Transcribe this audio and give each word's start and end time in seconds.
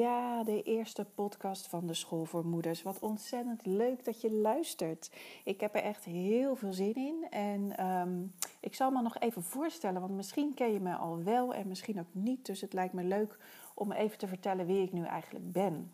Ja, 0.00 0.44
de 0.44 0.62
eerste 0.62 1.04
podcast 1.04 1.66
van 1.66 1.86
de 1.86 1.94
School 1.94 2.24
voor 2.24 2.46
Moeders. 2.46 2.82
Wat 2.82 2.98
ontzettend 2.98 3.66
leuk 3.66 4.04
dat 4.04 4.20
je 4.20 4.32
luistert. 4.32 5.10
Ik 5.44 5.60
heb 5.60 5.74
er 5.74 5.82
echt 5.82 6.04
heel 6.04 6.56
veel 6.56 6.72
zin 6.72 6.94
in. 6.94 7.26
En 7.30 7.76
ehm, 7.76 8.22
ik 8.60 8.74
zal 8.74 8.90
me 8.90 9.02
nog 9.02 9.18
even 9.18 9.42
voorstellen, 9.42 10.00
want 10.00 10.16
misschien 10.16 10.54
ken 10.54 10.72
je 10.72 10.80
me 10.80 10.94
al 10.94 11.22
wel 11.22 11.54
en 11.54 11.68
misschien 11.68 11.98
ook 11.98 12.12
niet. 12.12 12.46
Dus 12.46 12.60
het 12.60 12.72
lijkt 12.72 12.92
me 12.92 13.04
leuk 13.04 13.38
om 13.74 13.92
even 13.92 14.18
te 14.18 14.26
vertellen 14.26 14.66
wie 14.66 14.82
ik 14.82 14.92
nu 14.92 15.04
eigenlijk 15.04 15.52
ben. 15.52 15.92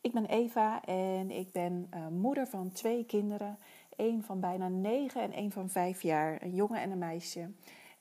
Ik 0.00 0.12
ben 0.12 0.26
Eva 0.26 0.84
en 0.84 1.30
ik 1.30 1.52
ben 1.52 1.90
uh, 1.94 2.06
moeder 2.08 2.46
van 2.46 2.72
twee 2.72 3.04
kinderen. 3.04 3.58
Eén 3.96 4.22
van 4.22 4.40
bijna 4.40 4.68
negen 4.68 5.22
en 5.22 5.32
één 5.32 5.52
van 5.52 5.68
vijf 5.68 6.02
jaar. 6.02 6.42
Een 6.42 6.54
jongen 6.54 6.80
en 6.80 6.90
een 6.90 6.98
meisje. 6.98 7.50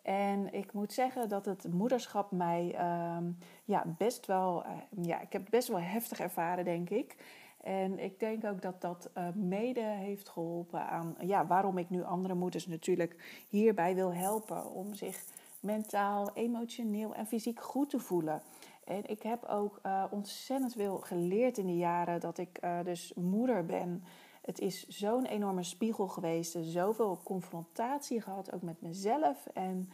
En 0.04 0.54
ik 0.54 0.74
moet 0.74 0.94
zeggen 0.94 1.30
dat 1.30 1.46
het 1.46 1.74
moederschap 1.74 2.32
mij 2.32 2.76
uh, 2.76 3.18
ja, 3.66 3.86
best 3.98 4.26
wel, 4.26 4.66
uh, 4.66 4.72
ja, 5.06 5.22
ik 5.22 5.34
heb 5.34 5.42
het 5.42 5.50
best 5.50 5.68
wel 5.68 5.80
heftig 5.80 6.20
ervaren, 6.20 6.66
denk 6.66 6.90
ik. 6.90 7.16
En 7.64 8.00
ik 8.00 8.20
denk 8.20 8.46
ook 8.46 8.62
dat 8.62 8.82
dat 8.82 9.10
uh, 9.18 9.28
mede 9.34 9.82
heeft 9.82 10.30
geholpen 10.30 10.88
aan 10.88 11.16
ja, 11.22 11.48
waarom 11.48 11.78
ik 11.78 11.90
nu 11.90 12.04
andere 12.04 12.34
moeders 12.34 12.68
natuurlijk 12.68 13.44
hierbij 13.50 13.96
wil 13.96 14.14
helpen. 14.14 14.72
Om 14.72 14.94
zich 14.94 15.24
mentaal, 15.60 16.32
emotioneel 16.34 17.16
en 17.16 17.28
fysiek 17.28 17.62
goed 17.62 17.90
te 17.90 18.00
voelen. 18.00 18.42
En 18.84 19.10
ik 19.10 19.24
heb 19.24 19.46
ook 19.46 19.80
uh, 19.86 20.04
ontzettend 20.10 20.74
veel 20.74 20.98
geleerd 20.98 21.58
in 21.58 21.66
de 21.66 21.78
jaren 21.78 22.20
dat 22.20 22.38
ik 22.38 22.60
dus 22.84 23.14
moeder 23.16 23.66
ben. 23.66 24.04
Het 24.50 24.60
is 24.60 24.88
zo'n 24.88 25.26
enorme 25.26 25.64
spiegel 25.64 26.08
geweest. 26.08 26.58
Zoveel 26.62 27.20
confrontatie 27.24 28.22
gehad, 28.22 28.54
ook 28.54 28.62
met 28.62 28.82
mezelf. 28.82 29.48
En 29.54 29.90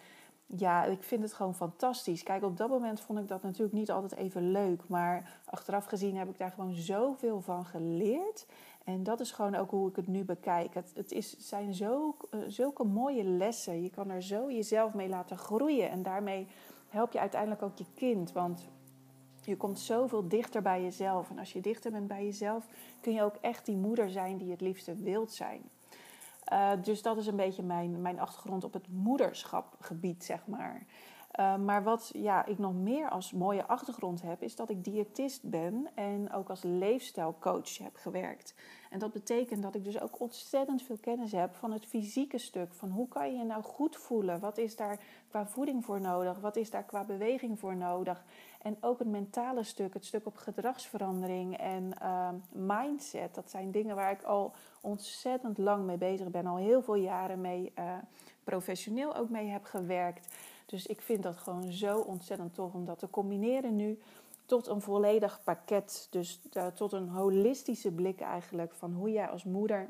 ja, 0.45 0.83
ik 0.85 1.03
vind 1.03 1.21
het 1.23 1.33
gewoon 1.33 1.55
fantastisch. 1.55 2.23
Kijk, 2.23 2.43
op 2.43 2.57
dat 2.57 2.69
moment 2.69 2.99
vond 2.99 3.19
ik 3.19 3.27
dat 3.27 3.43
natuurlijk 3.43 3.73
niet 3.73 3.91
altijd 3.91 4.15
even 4.15 4.51
leuk. 4.51 4.87
Maar 4.87 5.39
achteraf 5.45 5.85
gezien 5.85 6.17
heb 6.17 6.29
ik 6.29 6.37
daar 6.37 6.51
gewoon 6.51 6.73
zoveel 6.73 7.41
van 7.41 7.65
geleerd. 7.65 8.45
En 8.83 9.03
dat 9.03 9.19
is 9.19 9.31
gewoon 9.31 9.55
ook 9.55 9.69
hoe 9.71 9.89
ik 9.89 9.95
het 9.95 10.07
nu 10.07 10.23
bekijk. 10.23 10.73
Het, 10.73 11.11
is, 11.11 11.37
zijn 11.37 11.73
zo, 11.73 12.15
uh, 12.31 12.41
zulke 12.47 12.83
mooie 12.83 13.23
lessen. 13.23 13.83
Je 13.83 13.89
kan 13.89 14.09
er 14.09 14.23
zo 14.23 14.51
jezelf 14.51 14.93
mee 14.93 15.09
laten 15.09 15.37
groeien. 15.37 15.89
En 15.89 16.03
daarmee 16.03 16.47
help 16.89 17.11
je 17.11 17.19
uiteindelijk 17.19 17.61
ook 17.61 17.77
je 17.77 17.85
kind. 17.95 18.31
Want 18.31 18.67
je 19.45 19.57
komt 19.57 19.79
zoveel 19.79 20.27
dichter 20.27 20.61
bij 20.61 20.83
jezelf. 20.83 21.29
En 21.29 21.39
als 21.39 21.53
je 21.53 21.61
dichter 21.61 21.91
bent 21.91 22.07
bij 22.07 22.25
jezelf, 22.25 22.67
kun 23.01 23.13
je 23.13 23.23
ook 23.23 23.35
echt 23.41 23.65
die 23.65 23.77
moeder 23.77 24.09
zijn 24.09 24.37
die 24.37 24.51
het 24.51 24.61
liefste 24.61 24.95
wilt 24.95 25.31
zijn. 25.31 25.69
Uh, 26.53 26.71
dus 26.83 27.01
dat 27.01 27.17
is 27.17 27.27
een 27.27 27.35
beetje 27.35 27.63
mijn, 27.63 28.01
mijn 28.01 28.19
achtergrond 28.19 28.63
op 28.63 28.73
het 28.73 28.87
moederschapgebied, 28.87 30.23
zeg 30.23 30.47
maar. 30.47 30.85
Uh, 31.39 31.57
maar 31.57 31.83
wat 31.83 32.09
ja, 32.13 32.45
ik 32.45 32.57
nog 32.57 32.73
meer 32.73 33.09
als 33.09 33.31
mooie 33.31 33.65
achtergrond 33.65 34.21
heb, 34.21 34.41
is 34.41 34.55
dat 34.55 34.69
ik 34.69 34.83
diëtist 34.83 35.49
ben 35.49 35.87
en 35.95 36.33
ook 36.33 36.49
als 36.49 36.63
leefstijlcoach 36.63 37.77
heb 37.77 37.95
gewerkt. 37.95 38.55
En 38.89 38.99
dat 38.99 39.11
betekent 39.11 39.63
dat 39.63 39.75
ik 39.75 39.83
dus 39.83 40.01
ook 40.01 40.19
ontzettend 40.19 40.81
veel 40.81 40.97
kennis 41.01 41.31
heb 41.31 41.55
van 41.55 41.71
het 41.71 41.85
fysieke 41.85 42.37
stuk. 42.37 42.73
Van 42.73 42.89
hoe 42.89 43.07
kan 43.07 43.31
je 43.31 43.37
je 43.37 43.43
nou 43.43 43.63
goed 43.63 43.95
voelen? 43.95 44.39
Wat 44.39 44.57
is 44.57 44.75
daar 44.75 44.99
qua 45.29 45.47
voeding 45.47 45.85
voor 45.85 46.01
nodig? 46.01 46.39
Wat 46.39 46.55
is 46.55 46.69
daar 46.69 46.83
qua 46.83 47.03
beweging 47.03 47.59
voor 47.59 47.75
nodig? 47.75 48.25
En 48.65 48.77
ook 48.81 48.99
het 48.99 49.07
mentale 49.07 49.63
stuk, 49.63 49.93
het 49.93 50.05
stuk 50.05 50.25
op 50.25 50.37
gedragsverandering 50.37 51.57
en 51.57 51.91
uh, 52.01 52.29
mindset. 52.51 53.35
Dat 53.35 53.49
zijn 53.49 53.71
dingen 53.71 53.95
waar 53.95 54.11
ik 54.11 54.23
al 54.23 54.53
ontzettend 54.81 55.57
lang 55.57 55.85
mee 55.85 55.97
bezig 55.97 56.29
ben. 56.29 56.45
Al 56.45 56.57
heel 56.57 56.81
veel 56.81 56.95
jaren 56.95 57.41
mee 57.41 57.71
uh, 57.79 57.93
professioneel 58.43 59.15
ook 59.15 59.29
mee 59.29 59.47
heb 59.47 59.63
gewerkt. 59.63 60.33
Dus 60.65 60.85
ik 60.85 61.01
vind 61.01 61.23
dat 61.23 61.37
gewoon 61.37 61.71
zo 61.71 61.99
ontzettend 61.99 62.53
tof 62.53 62.73
om 62.73 62.85
dat 62.85 62.99
te 62.99 63.09
combineren 63.09 63.75
nu 63.75 63.99
tot 64.45 64.67
een 64.67 64.81
volledig 64.81 65.43
pakket. 65.43 66.07
Dus 66.09 66.41
uh, 66.53 66.67
tot 66.67 66.91
een 66.91 67.09
holistische 67.09 67.91
blik 67.91 68.21
eigenlijk 68.21 68.73
van 68.73 68.93
hoe 68.93 69.11
jij 69.11 69.27
als 69.27 69.43
moeder 69.43 69.89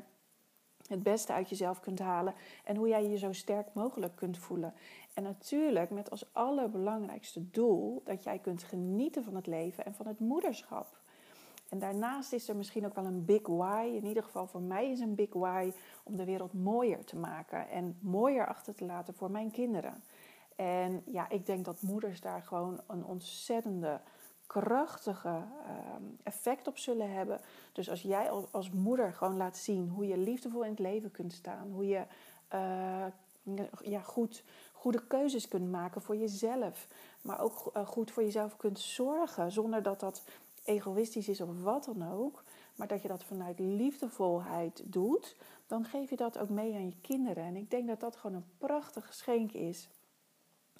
het 0.88 1.02
beste 1.02 1.32
uit 1.32 1.48
jezelf 1.48 1.80
kunt 1.80 1.98
halen 1.98 2.34
en 2.64 2.76
hoe 2.76 2.88
jij 2.88 3.08
je 3.08 3.18
zo 3.18 3.32
sterk 3.32 3.66
mogelijk 3.72 4.16
kunt 4.16 4.38
voelen. 4.38 4.74
En 5.16 5.22
natuurlijk 5.22 5.90
met 5.90 6.10
als 6.10 6.24
allerbelangrijkste 6.32 7.50
doel 7.50 8.02
dat 8.04 8.22
jij 8.22 8.38
kunt 8.38 8.62
genieten 8.62 9.24
van 9.24 9.34
het 9.34 9.46
leven 9.46 9.84
en 9.84 9.94
van 9.94 10.06
het 10.06 10.18
moederschap. 10.18 10.98
En 11.68 11.78
daarnaast 11.78 12.32
is 12.32 12.48
er 12.48 12.56
misschien 12.56 12.86
ook 12.86 12.94
wel 12.94 13.04
een 13.04 13.24
big 13.24 13.46
why. 13.46 13.90
In 13.94 14.06
ieder 14.06 14.22
geval 14.22 14.46
voor 14.46 14.60
mij 14.60 14.90
is 14.90 15.00
een 15.00 15.14
big 15.14 15.32
why 15.32 15.72
om 16.02 16.16
de 16.16 16.24
wereld 16.24 16.52
mooier 16.52 17.04
te 17.04 17.16
maken 17.16 17.68
en 17.68 17.96
mooier 18.00 18.46
achter 18.46 18.74
te 18.74 18.84
laten 18.84 19.14
voor 19.14 19.30
mijn 19.30 19.50
kinderen. 19.50 20.02
En 20.56 21.02
ja, 21.06 21.28
ik 21.28 21.46
denk 21.46 21.64
dat 21.64 21.82
moeders 21.82 22.20
daar 22.20 22.42
gewoon 22.42 22.80
een 22.86 23.04
ontzettende 23.04 24.00
krachtige 24.46 25.28
ehm, 25.28 26.02
effect 26.22 26.66
op 26.66 26.78
zullen 26.78 27.12
hebben. 27.12 27.40
Dus 27.72 27.90
als 27.90 28.02
jij 28.02 28.30
als 28.50 28.70
moeder 28.70 29.12
gewoon 29.12 29.36
laat 29.36 29.56
zien 29.56 29.88
hoe 29.88 30.06
je 30.06 30.18
liefdevol 30.18 30.64
in 30.64 30.70
het 30.70 30.78
leven 30.78 31.10
kunt 31.10 31.32
staan, 31.32 31.70
hoe 31.70 31.86
je 31.86 32.02
uh, 32.54 33.06
ja, 33.82 34.00
goed, 34.00 34.44
goede 34.86 35.06
keuzes 35.06 35.48
kunt 35.48 35.70
maken 35.70 36.02
voor 36.02 36.16
jezelf, 36.16 36.88
maar 37.22 37.40
ook 37.40 37.70
uh, 37.76 37.86
goed 37.86 38.10
voor 38.10 38.22
jezelf 38.22 38.56
kunt 38.56 38.78
zorgen 38.78 39.52
zonder 39.52 39.82
dat 39.82 40.00
dat 40.00 40.22
egoïstisch 40.64 41.28
is 41.28 41.40
of 41.40 41.62
wat 41.62 41.84
dan 41.84 42.12
ook, 42.12 42.42
maar 42.76 42.86
dat 42.86 43.02
je 43.02 43.08
dat 43.08 43.24
vanuit 43.24 43.58
liefdevolheid 43.58 44.82
doet, 44.84 45.36
dan 45.66 45.84
geef 45.84 46.10
je 46.10 46.16
dat 46.16 46.38
ook 46.38 46.48
mee 46.48 46.74
aan 46.74 46.86
je 46.86 46.96
kinderen. 47.00 47.44
En 47.44 47.56
ik 47.56 47.70
denk 47.70 47.86
dat 47.86 48.00
dat 48.00 48.16
gewoon 48.16 48.36
een 48.36 48.50
prachtig 48.58 49.06
geschenk 49.06 49.52
is. 49.52 49.88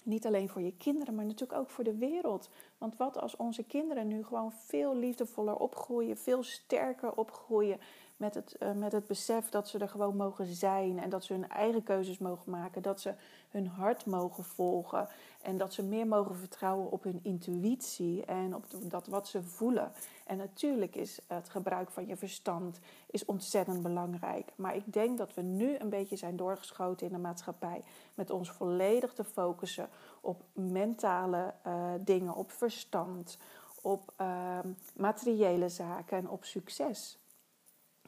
Niet 0.03 0.27
alleen 0.27 0.49
voor 0.49 0.62
je 0.62 0.77
kinderen, 0.77 1.15
maar 1.15 1.25
natuurlijk 1.25 1.61
ook 1.61 1.71
voor 1.71 1.84
de 1.84 1.97
wereld. 1.97 2.49
Want 2.78 2.97
wat 2.97 3.21
als 3.21 3.37
onze 3.37 3.62
kinderen 3.65 4.09
nu 4.09 4.25
gewoon 4.25 4.53
veel 4.53 4.97
liefdevoller 4.97 5.56
opgroeien, 5.56 6.16
veel 6.16 6.43
sterker 6.43 7.12
opgroeien, 7.12 7.81
met 8.16 8.34
het, 8.34 8.56
uh, 8.62 8.72
met 8.72 8.93
het 8.93 9.06
besef 9.06 9.49
dat 9.49 9.69
ze 9.69 9.78
er 9.78 9.88
gewoon 9.88 10.16
mogen 10.16 10.47
zijn 10.47 10.99
en 10.99 11.10
dat 11.10 11.25
ze 11.25 11.32
hun 11.32 11.49
eigen 11.49 11.82
keuzes 11.82 12.19
mogen 12.19 12.50
maken, 12.50 12.82
dat 12.82 13.00
ze 13.00 13.15
hun 13.50 13.66
hart 13.66 14.06
mogen 14.06 14.44
volgen 14.44 15.09
en 15.43 15.56
dat 15.56 15.72
ze 15.72 15.82
meer 15.82 16.06
mogen 16.06 16.37
vertrouwen 16.37 16.91
op 16.91 17.03
hun 17.03 17.21
intuïtie 17.22 18.25
en 18.25 18.54
op 18.54 18.65
dat 18.82 19.06
wat 19.06 19.28
ze 19.28 19.43
voelen. 19.43 19.93
En 20.27 20.37
natuurlijk 20.37 20.97
is 20.97 21.21
het 21.27 21.49
gebruik 21.49 21.91
van 21.91 22.06
je 22.06 22.16
verstand 22.16 22.78
is 23.10 23.25
ontzettend 23.25 23.82
belangrijk. 23.82 24.53
Maar 24.56 24.77
ik 24.77 24.93
denk 24.93 25.19
dat 25.19 25.34
we 25.34 25.43
nu 25.43 25.77
een 25.78 25.88
beetje 25.88 26.16
zijn 26.16 26.37
doorgeschoten 26.37 27.06
in 27.06 27.12
de 27.12 27.19
maatschappij 27.19 27.83
met 28.15 28.31
ons 28.31 28.50
volledig 28.50 29.12
te 29.12 29.25
focussen 29.25 29.88
op 30.21 30.43
mentale 30.53 31.54
uh, 31.66 31.93
dingen, 32.00 32.34
op 32.34 32.50
verstand, 32.50 33.38
op 33.83 34.12
uh, 34.21 34.59
materiële 34.97 35.69
zaken 35.69 36.19
en 36.19 36.28
op 36.28 36.44
succes. 36.44 37.19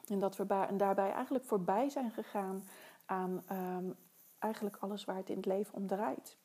En 0.09 0.19
dat 0.19 0.37
we 0.37 0.45
daarbij 0.77 1.11
eigenlijk 1.11 1.45
voorbij 1.45 1.89
zijn 1.89 2.11
gegaan 2.11 2.63
aan 3.05 3.43
um, 3.51 3.95
eigenlijk 4.39 4.77
alles 4.79 5.05
waar 5.05 5.15
het 5.15 5.29
in 5.29 5.35
het 5.35 5.45
leven 5.45 5.73
om 5.73 5.87
draait. 5.87 6.37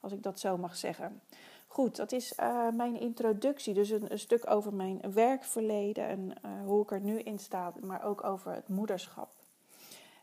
Als 0.00 0.12
ik 0.12 0.22
dat 0.22 0.40
zo 0.40 0.56
mag 0.56 0.76
zeggen. 0.76 1.20
Goed, 1.66 1.96
dat 1.96 2.12
is 2.12 2.38
uh, 2.40 2.70
mijn 2.70 3.00
introductie. 3.00 3.74
Dus 3.74 3.90
een, 3.90 4.18
stuk 4.18 4.50
over 4.50 4.74
mijn 4.74 5.12
werkverleden 5.12 6.08
en 6.08 6.20
uh, 6.20 6.50
hoe 6.64 6.82
ik 6.82 6.90
er 6.90 7.00
nu 7.00 7.18
in 7.18 7.38
sta, 7.38 7.72
maar 7.80 8.04
ook 8.04 8.24
over 8.24 8.52
het 8.52 8.68
moederschap. 8.68 9.32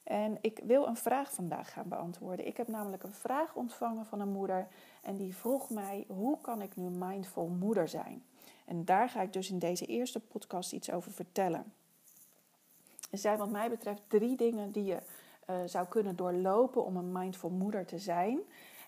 En 0.04 0.38
ik 0.42 0.60
wil 0.64 0.88
een 0.88 0.98
vraag 0.98 1.32
vandaag 1.32 1.74
gaan 1.74 1.88
beantwoorden. 1.88 2.48
Ik 2.48 2.58
heb 2.58 2.68
namelijk 2.68 3.04
een 3.04 3.14
vraag 3.14 3.56
ontvangen 3.56 4.06
van 4.06 4.20
een 4.20 4.32
moeder 4.32 4.68
en 5.02 5.18
die 5.18 5.36
vroeg 5.36 5.70
mij: 5.70 6.06
hoe 6.08 6.42
kan 6.42 6.62
ik 6.62 6.76
nu 6.76 6.90
mindful 6.90 7.48
moeder 7.48 7.88
zijn? 7.88 8.26
En 8.66 8.86
daar 8.86 9.10
ga 9.10 9.22
ik 9.22 9.34
dus 9.34 9.50
in 9.50 9.60
deze 9.60 9.86
eerste 9.86 10.20
podcast 10.20 10.74
iets 10.74 10.92
over 10.92 11.12
vertellen. 11.12 11.74
Er 13.10 13.18
zijn 13.18 13.38
wat 13.38 13.50
mij 13.50 13.70
betreft 13.70 14.02
drie 14.08 14.38
dingen 14.38 14.72
die 14.72 14.84
je 14.84 14.98
uh, 15.50 15.56
zou 15.66 15.88
kunnen 15.88 16.16
doorlopen 16.16 16.86
om 16.86 16.98
een 16.98 17.12
mindful 17.12 17.50
moeder 17.50 17.86
te 17.86 17.98
zijn. 17.98 18.40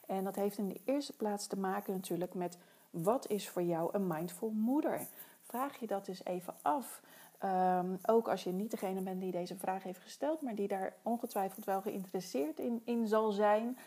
En 0.08 0.24
dat 0.24 0.36
heeft 0.36 0.58
in 0.58 0.68
de 0.68 0.82
eerste 0.86 1.16
plaats 1.16 1.48
te 1.48 1.60
maken 1.60 1.94
natuurlijk 1.94 2.34
met 2.34 2.58
wat 2.90 3.30
is 3.30 3.50
voor 3.50 3.62
jou 3.62 3.90
een 3.92 4.08
mindful 4.08 4.50
moeder? 4.50 5.08
Vraag 5.42 5.80
je 5.80 5.88
dat 5.88 6.08
eens 6.08 6.26
even 6.26 6.54
af. 6.62 7.02
Um, 7.44 8.00
ook 8.06 8.28
als 8.28 8.44
je 8.44 8.52
niet 8.52 8.72
degene 8.72 9.02
bent 9.02 9.22
die 9.22 9.32
deze 9.32 9.58
vraag 9.58 9.84
heeft 9.84 10.00
gesteld, 10.00 10.42
maar 10.42 10.56
die 10.56 10.68
daar 10.68 10.94
ongetwijfeld 11.02 11.66
wel 11.66 11.82
geïnteresseerd 11.82 12.60
in, 12.60 12.82
in 12.86 13.08
zal 13.08 13.32
zijn. 13.32 13.78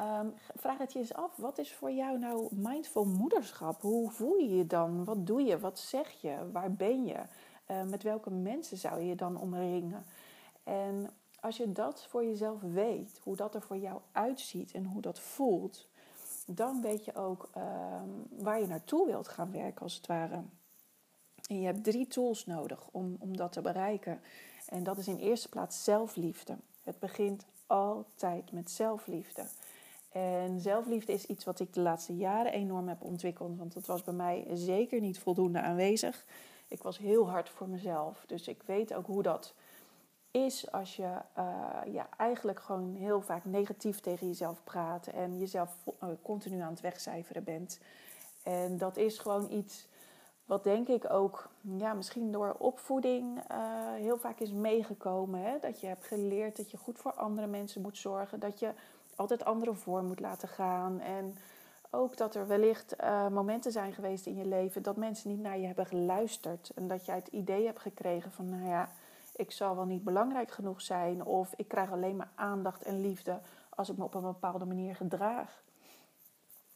Um, 0.00 0.34
vraag 0.54 0.78
het 0.78 0.92
je 0.92 0.98
eens 0.98 1.14
af. 1.14 1.36
Wat 1.36 1.58
is 1.58 1.74
voor 1.74 1.90
jou 1.90 2.18
nou 2.18 2.48
mindful 2.50 3.04
moederschap? 3.04 3.80
Hoe 3.80 4.10
voel 4.10 4.36
je 4.36 4.56
je 4.56 4.66
dan? 4.66 5.04
Wat 5.04 5.26
doe 5.26 5.42
je? 5.42 5.58
Wat 5.58 5.78
zeg 5.78 6.10
je? 6.20 6.50
Waar 6.52 6.72
ben 6.72 7.04
je? 7.04 7.18
Uh, 7.70 7.82
met 7.82 8.02
welke 8.02 8.30
mensen 8.30 8.76
zou 8.76 9.00
je 9.00 9.06
je 9.06 9.14
dan 9.14 9.40
omringen? 9.40 10.04
En 10.64 11.10
als 11.40 11.56
je 11.56 11.72
dat 11.72 12.06
voor 12.08 12.24
jezelf 12.24 12.60
weet, 12.60 13.20
hoe 13.22 13.36
dat 13.36 13.54
er 13.54 13.62
voor 13.62 13.76
jou 13.76 14.00
uitziet 14.12 14.72
en 14.72 14.84
hoe 14.84 15.02
dat 15.02 15.20
voelt, 15.20 15.88
dan 16.46 16.82
weet 16.82 17.04
je 17.04 17.14
ook 17.14 17.48
uh, 17.56 17.62
waar 18.38 18.60
je 18.60 18.66
naartoe 18.66 19.06
wilt 19.06 19.28
gaan 19.28 19.52
werken, 19.52 19.82
als 19.82 19.94
het 19.94 20.06
ware. 20.06 20.42
En 21.46 21.60
je 21.60 21.66
hebt 21.66 21.84
drie 21.84 22.06
tools 22.06 22.46
nodig 22.46 22.88
om, 22.90 23.16
om 23.18 23.36
dat 23.36 23.52
te 23.52 23.60
bereiken. 23.60 24.20
En 24.68 24.82
dat 24.82 24.98
is 24.98 25.08
in 25.08 25.18
eerste 25.18 25.48
plaats 25.48 25.84
zelfliefde. 25.84 26.56
Het 26.82 26.98
begint 26.98 27.46
altijd 27.66 28.52
met 28.52 28.70
zelfliefde. 28.70 29.46
En 30.12 30.60
zelfliefde 30.60 31.12
is 31.12 31.26
iets 31.26 31.44
wat 31.44 31.60
ik 31.60 31.74
de 31.74 31.80
laatste 31.80 32.16
jaren 32.16 32.52
enorm 32.52 32.88
heb 32.88 33.02
ontwikkeld. 33.02 33.58
Want 33.58 33.72
dat 33.72 33.86
was 33.86 34.02
bij 34.02 34.14
mij 34.14 34.46
zeker 34.52 35.00
niet 35.00 35.18
voldoende 35.18 35.60
aanwezig. 35.60 36.24
Ik 36.70 36.82
was 36.82 36.98
heel 36.98 37.30
hard 37.30 37.48
voor 37.48 37.68
mezelf. 37.68 38.24
Dus 38.26 38.48
ik 38.48 38.62
weet 38.62 38.94
ook 38.94 39.06
hoe 39.06 39.22
dat 39.22 39.54
is 40.30 40.72
als 40.72 40.96
je 40.96 41.16
uh, 41.38 41.92
ja, 41.92 42.08
eigenlijk 42.16 42.60
gewoon 42.60 42.94
heel 42.94 43.20
vaak 43.20 43.44
negatief 43.44 44.00
tegen 44.00 44.26
jezelf 44.26 44.64
praat. 44.64 45.06
En 45.06 45.38
jezelf 45.38 45.76
uh, 45.86 46.08
continu 46.22 46.60
aan 46.60 46.70
het 46.70 46.80
wegcijferen 46.80 47.44
bent. 47.44 47.80
En 48.42 48.78
dat 48.78 48.96
is 48.96 49.18
gewoon 49.18 49.52
iets 49.52 49.88
wat 50.44 50.64
denk 50.64 50.88
ik 50.88 51.10
ook, 51.10 51.48
ja, 51.60 51.92
misschien 51.92 52.32
door 52.32 52.56
opvoeding 52.58 53.38
uh, 53.50 53.94
heel 53.94 54.18
vaak 54.18 54.40
is 54.40 54.52
meegekomen. 54.52 55.40
Hè? 55.40 55.58
Dat 55.58 55.80
je 55.80 55.86
hebt 55.86 56.04
geleerd 56.04 56.56
dat 56.56 56.70
je 56.70 56.76
goed 56.76 56.98
voor 56.98 57.12
andere 57.12 57.46
mensen 57.46 57.82
moet 57.82 57.98
zorgen. 57.98 58.40
Dat 58.40 58.58
je 58.58 58.72
altijd 59.16 59.44
anderen 59.44 59.76
voor 59.76 60.02
moet 60.02 60.20
laten 60.20 60.48
gaan. 60.48 61.00
En 61.00 61.36
ook 61.90 62.16
dat 62.16 62.34
er 62.34 62.46
wellicht 62.46 62.94
uh, 63.00 63.28
momenten 63.28 63.72
zijn 63.72 63.92
geweest 63.92 64.26
in 64.26 64.36
je 64.36 64.46
leven 64.46 64.82
dat 64.82 64.96
mensen 64.96 65.30
niet 65.30 65.40
naar 65.40 65.58
je 65.58 65.66
hebben 65.66 65.86
geluisterd. 65.86 66.70
En 66.74 66.88
dat 66.88 67.06
jij 67.06 67.14
het 67.14 67.28
idee 67.28 67.66
hebt 67.66 67.80
gekregen 67.80 68.32
van, 68.32 68.48
nou 68.48 68.68
ja, 68.68 68.90
ik 69.36 69.50
zal 69.50 69.76
wel 69.76 69.84
niet 69.84 70.04
belangrijk 70.04 70.50
genoeg 70.50 70.80
zijn. 70.80 71.24
Of 71.24 71.52
ik 71.56 71.68
krijg 71.68 71.92
alleen 71.92 72.16
maar 72.16 72.30
aandacht 72.34 72.82
en 72.82 73.00
liefde 73.00 73.40
als 73.68 73.88
ik 73.88 73.96
me 73.96 74.04
op 74.04 74.14
een 74.14 74.22
bepaalde 74.22 74.64
manier 74.64 74.96
gedraag. 74.96 75.62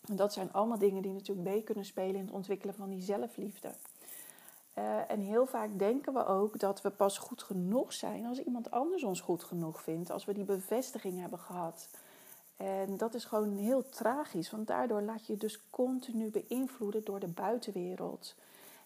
En 0.06 0.16
dat 0.16 0.32
zijn 0.32 0.52
allemaal 0.52 0.78
dingen 0.78 1.02
die 1.02 1.12
natuurlijk 1.12 1.48
mee 1.48 1.62
kunnen 1.62 1.84
spelen 1.84 2.14
in 2.14 2.24
het 2.24 2.34
ontwikkelen 2.34 2.74
van 2.74 2.90
die 2.90 3.02
zelfliefde. 3.02 3.74
Uh, 4.78 5.10
en 5.10 5.20
heel 5.20 5.46
vaak 5.46 5.78
denken 5.78 6.12
we 6.12 6.26
ook 6.26 6.58
dat 6.58 6.82
we 6.82 6.90
pas 6.90 7.18
goed 7.18 7.42
genoeg 7.42 7.92
zijn 7.92 8.26
als 8.26 8.38
iemand 8.38 8.70
anders 8.70 9.02
ons 9.04 9.20
goed 9.20 9.44
genoeg 9.44 9.82
vindt. 9.82 10.10
Als 10.10 10.24
we 10.24 10.32
die 10.32 10.44
bevestiging 10.44 11.20
hebben 11.20 11.38
gehad. 11.38 11.88
En 12.56 12.96
dat 12.96 13.14
is 13.14 13.24
gewoon 13.24 13.56
heel 13.56 13.88
tragisch, 13.88 14.50
want 14.50 14.66
daardoor 14.66 15.02
laat 15.02 15.26
je 15.26 15.32
je 15.32 15.38
dus 15.38 15.60
continu 15.70 16.30
beïnvloeden 16.30 17.04
door 17.04 17.20
de 17.20 17.28
buitenwereld. 17.28 18.34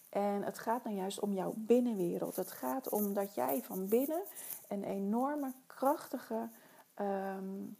En 0.08 0.42
het 0.42 0.58
gaat 0.58 0.84
nou 0.84 0.96
juist 0.96 1.20
om 1.20 1.32
jouw 1.32 1.52
binnenwereld. 1.56 2.36
Het 2.36 2.50
gaat 2.50 2.88
om 2.88 3.14
dat 3.14 3.34
jij 3.34 3.62
van 3.62 3.88
binnen 3.88 4.22
een 4.68 4.84
enorme, 4.84 5.52
krachtige, 5.66 6.48
um, 7.00 7.76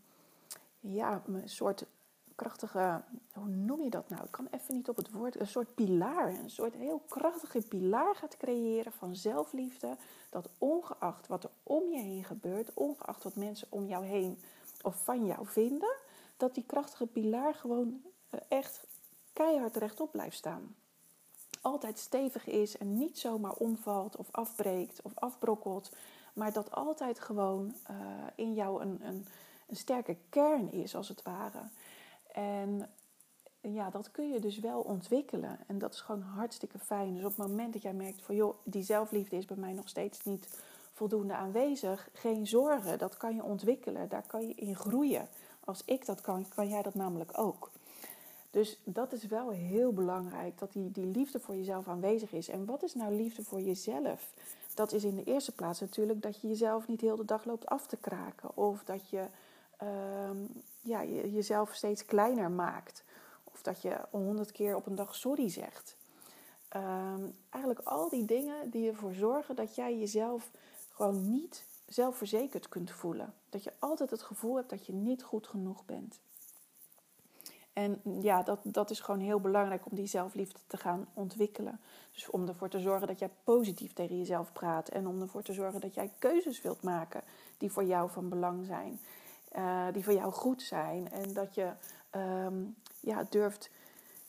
ja, 0.81 1.23
een 1.27 1.49
soort 1.49 1.87
krachtige, 2.35 3.03
hoe 3.33 3.49
noem 3.49 3.83
je 3.83 3.91
dat 3.91 4.09
nou? 4.09 4.25
Ik 4.25 4.31
kan 4.31 4.49
even 4.51 4.75
niet 4.75 4.89
op 4.89 4.97
het 4.97 5.11
woord, 5.11 5.41
een 5.41 5.47
soort 5.47 5.75
pilaar, 5.75 6.29
een 6.29 6.51
soort 6.51 6.75
heel 6.75 7.03
krachtige 7.09 7.61
pilaar 7.61 8.15
gaat 8.15 8.37
creëren 8.37 8.93
van 8.93 9.17
zelfliefde. 9.17 9.97
Dat 10.31 10.49
ongeacht 10.59 11.27
wat 11.27 11.45
er 11.45 11.51
om 11.63 11.91
je 11.91 11.99
heen 11.99 12.25
gebeurt, 12.25 12.75
ongeacht 12.75 13.23
wat 13.23 13.35
mensen 13.35 13.67
om 13.71 13.87
jou 13.87 14.05
heen 14.05 14.39
of 14.83 15.05
van 15.05 15.27
jou 15.27 15.47
vinden, 15.47 15.97
dat 16.37 16.55
die 16.55 16.65
krachtige 16.67 17.07
pilaar 17.07 17.55
gewoon 17.55 18.03
eh, 18.31 18.41
echt 18.49 18.87
keihard 19.33 19.77
rechtop 19.77 20.11
blijft 20.11 20.37
staan. 20.37 20.77
Altijd 21.61 21.99
stevig 21.99 22.47
is 22.47 22.79
en 22.79 22.99
niet 22.99 23.19
zomaar 23.19 23.53
omvalt 23.53 24.17
of 24.17 24.29
afbreekt 24.31 25.03
of 25.03 25.13
afbrokkelt, 25.15 25.91
maar 26.33 26.53
dat 26.53 26.71
altijd 26.71 27.21
gewoon 27.21 27.75
uh, 27.91 27.97
in 28.35 28.55
jou 28.55 28.83
een, 28.83 28.99
een, 29.03 29.27
een 29.67 29.77
sterke 29.77 30.17
kern 30.29 30.73
is, 30.73 30.95
als 30.95 31.09
het 31.09 31.23
ware. 31.23 31.63
En 32.33 32.91
ja, 33.61 33.91
dat 33.91 34.11
kun 34.11 34.33
je 34.33 34.41
dus 34.41 34.59
wel 34.59 34.81
ontwikkelen. 34.81 35.59
En 35.67 35.79
dat 35.79 35.95
is 35.95 36.01
gewoon 36.01 36.23
hartstikke 36.23 36.79
fijn. 36.79 37.15
Dus 37.15 37.25
op 37.25 37.37
het 37.37 37.47
moment 37.47 37.73
dat 37.73 37.83
jij 37.83 37.93
merkt 37.93 38.23
van 38.23 38.35
joh, 38.35 38.55
die 38.65 38.83
zelfliefde 38.83 39.37
is 39.37 39.45
bij 39.45 39.57
mij 39.57 39.73
nog 39.73 39.89
steeds 39.89 40.25
niet 40.25 40.49
voldoende 40.99 41.35
aanwezig, 41.35 42.09
geen 42.13 42.47
zorgen. 42.47 42.99
Dat 42.99 43.17
kan 43.17 43.35
je 43.35 43.43
ontwikkelen. 43.43 44.09
Daar 44.09 44.25
kan 44.27 44.49
je 44.49 44.55
in 44.55 44.77
groeien. 44.77 45.29
Als 45.65 45.83
ik 45.85 46.07
dat 46.07 46.21
kan, 46.21 46.47
kan 46.55 46.69
jij 46.69 46.83
dat 46.83 46.95
namelijk 46.95 47.39
ook. 47.39 47.71
Dus 48.51 48.81
dat 48.85 49.13
is 49.13 49.27
wel 49.27 49.51
heel 49.51 49.93
belangrijk, 49.93 50.59
dat 50.59 50.73
die, 50.73 50.91
die 50.91 51.07
liefde 51.07 51.41
voor 51.41 51.57
jezelf 51.57 51.89
aanwezig 51.89 52.33
is. 52.33 52.49
En 52.49 52.65
wat 52.65 52.83
is 52.83 52.95
nou 52.95 53.15
liefde 53.15 53.45
voor 53.45 53.61
jezelf? 53.61 54.33
Dat 54.75 54.93
is 54.93 55.05
in 55.05 55.17
de 55.17 55.25
eerste 55.25 55.55
plaats 55.55 55.81
natuurlijk 55.81 56.23
dat 56.23 56.41
je 56.41 56.49
jezelf 56.49 56.89
niet 56.89 57.01
heel 57.01 57.17
de 57.17 57.25
dag 57.25 57.45
loopt 57.45 57.67
af 57.67 57.87
te 57.87 57.97
kraken. 57.97 58.57
Of 58.57 58.85
dat 58.85 59.09
je 59.09 59.27
um, 60.31 60.49
ja, 60.81 61.01
je, 61.01 61.33
jezelf 61.33 61.75
steeds 61.75 62.05
kleiner 62.05 62.51
maakt. 62.51 63.05
Of 63.45 63.63
dat 63.63 63.83
je 63.83 63.97
honderd 64.11 64.53
keer 64.53 64.77
op 64.77 64.87
een 64.87 64.95
dag 64.95 65.15
sorry 65.15 65.49
zegt. 65.49 65.97
Um, 66.77 67.35
eigenlijk 67.51 67.87
al 67.87 68.09
die 68.09 68.25
dingen 68.25 68.71
die 68.71 68.89
ervoor 68.89 69.13
zorgen 69.13 69.57
dat 69.57 69.75
jij 69.75 69.99
jezelf 69.99 70.51
gewoon 70.99 71.31
niet 71.31 71.65
zelfverzekerd 71.87 72.69
kunt 72.69 72.91
voelen. 72.91 73.35
Dat 73.49 73.65
je 73.65 73.73
altijd 73.79 74.11
het 74.11 74.23
gevoel 74.23 74.57
hebt 74.57 74.71
dat 74.71 74.87
je 74.87 74.93
niet 74.93 75.23
goed 75.23 75.47
genoeg 75.47 75.85
bent. 75.85 76.21
En 77.73 78.01
ja, 78.21 78.43
dat, 78.43 78.59
dat 78.63 78.91
is 78.91 79.01
gewoon 79.01 79.21
heel 79.21 79.41
belangrijk 79.41 79.87
om 79.91 79.97
die 79.97 80.07
zelfliefde 80.07 80.59
te 80.67 80.77
gaan 80.77 81.09
ontwikkelen. 81.15 81.81
Dus 82.13 82.31
om 82.31 82.49
ervoor 82.49 82.69
te 82.69 82.81
zorgen 82.81 83.07
dat 83.07 83.19
jij 83.19 83.31
positief 83.45 83.93
tegen 83.93 84.19
jezelf 84.19 84.53
praat. 84.53 84.89
En 84.89 85.07
om 85.07 85.21
ervoor 85.21 85.43
te 85.43 85.53
zorgen 85.53 85.81
dat 85.81 85.95
jij 85.95 86.13
keuzes 86.19 86.63
wilt 86.63 86.83
maken 86.83 87.23
die 87.59 87.73
voor 87.73 87.85
jou 87.85 88.11
van 88.11 88.29
belang 88.29 88.67
zijn. 88.67 89.01
Uh, 89.57 89.87
die 89.93 90.05
voor 90.05 90.13
jou 90.13 90.33
goed 90.33 90.63
zijn. 90.63 91.11
En 91.11 91.33
dat 91.33 91.55
je 91.55 91.73
um, 92.17 92.77
ja, 93.01 93.27
durft 93.31 93.71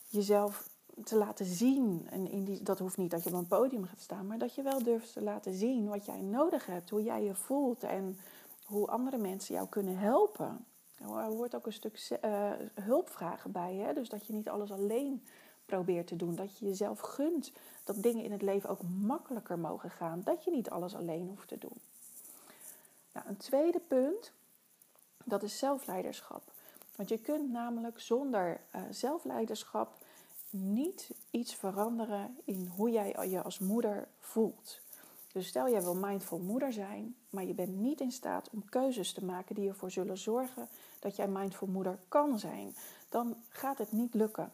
jezelf 0.07 0.69
te 1.04 1.16
laten 1.16 1.46
zien. 1.46 2.07
En 2.10 2.31
in 2.31 2.44
die, 2.44 2.63
dat 2.63 2.80
hoeft 2.80 2.98
niet 2.98 3.12
dat 3.12 3.24
je 3.24 3.30
op 3.30 3.36
een 3.36 3.48
podium 3.48 3.86
gaat 3.86 4.01
staan, 4.01 4.28
maar 4.28 4.38
dat 4.38 4.56
je 4.56 4.62
wel 4.62 4.84
durft 4.84 5.13
te 5.13 5.22
laten 5.22 5.54
zien 5.54 5.88
wat 5.88 6.06
jij 6.06 6.22
nodig 6.22 6.66
hebt, 6.66 6.90
hoe 6.90 7.04
jij 7.04 7.24
je 7.24 7.36
voelt 7.36 7.84
en 7.84 8.19
hoe 8.66 8.88
andere 8.88 9.18
mensen 9.18 9.56
jou 9.56 9.68
kunnen 9.68 9.98
helpen. 9.98 10.66
Er 10.98 11.07
hoort 11.07 11.56
ook 11.56 11.66
een 11.66 11.74
stuk 11.74 12.19
uh, 12.24 13.46
bij, 13.48 13.75
hè? 13.75 13.94
dus 13.94 14.10
dat 14.10 14.25
je 14.25 14.34
niet 14.34 14.50
alles 14.50 14.72
alleen 14.72 15.24
probeert 15.66 16.07
te 16.07 16.16
doen. 16.16 16.36
Dat 16.36 16.57
je 16.57 16.66
jezelf 16.66 17.00
gunt 17.00 17.52
dat 17.84 18.04
dingen 18.04 18.24
in 18.24 18.31
het 18.31 18.42
leven 18.42 18.69
ook 18.69 18.81
makkelijker 19.02 19.60
mogen 19.60 19.90
gaan. 19.90 20.22
Dat 20.24 20.44
je 20.44 20.52
niet 20.52 20.69
alles 20.69 20.95
alleen 20.95 21.28
hoeft 21.28 21.48
te 21.48 21.57
doen. 21.57 21.78
Nou, 23.13 23.28
een 23.28 23.38
tweede 23.38 23.80
punt 23.80 24.31
dat 25.24 25.44
is 25.44 25.57
zelfleiderschap. 25.57 26.44
Want 26.95 27.10
je 27.10 27.18
kunt 27.18 27.52
namelijk 27.52 28.00
zonder 28.00 28.62
uh, 28.75 28.81
zelfleiderschap 28.90 29.98
niet 30.50 31.12
iets 31.31 31.56
veranderen 31.56 32.38
in 32.44 32.72
hoe 32.75 32.90
jij 32.90 33.30
je 33.30 33.42
als 33.42 33.60
moeder 33.60 34.07
voelt. 34.19 34.81
Dus 35.31 35.48
stel 35.48 35.69
jij 35.69 35.81
wil 35.81 35.96
mindful 35.96 36.40
moeder 36.40 36.74
zijn, 36.74 37.16
maar 37.30 37.44
je 37.44 37.54
bent 37.54 37.75
niet 37.75 38.01
in 38.01 38.12
staat 38.12 38.50
om 38.50 38.69
keuzes 38.69 39.13
te 39.13 39.25
maken 39.25 39.56
die 39.56 39.69
ervoor 39.69 39.92
zullen 39.92 40.18
zorgen 40.18 40.68
dat 41.00 41.16
jij 41.16 41.28
mindful 41.28 41.68
moeder 41.68 42.00
kan 42.07 42.40
zijn, 42.40 42.75
dan 43.10 43.35
gaat 43.50 43.78
het 43.78 43.92
niet 43.92 44.14
lukken. 44.14 44.52